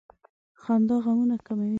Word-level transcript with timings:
•خندا 0.61 0.95
غمونه 1.03 1.35
کموي. 1.45 1.69